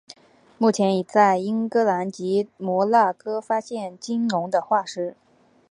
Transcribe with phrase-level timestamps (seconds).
[0.57, 5.15] 目前已在英格兰及摩纳哥发现鲸龙的化石。